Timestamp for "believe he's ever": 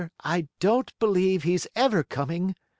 0.99-2.03